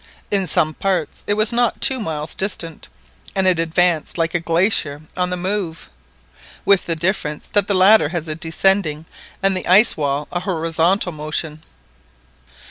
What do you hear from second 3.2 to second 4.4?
and it advanced like a